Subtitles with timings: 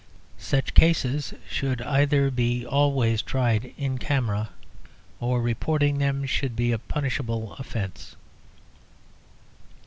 [0.39, 4.49] Such cases should either be always tried in camera
[5.19, 8.15] or reporting them should be a punishable offence.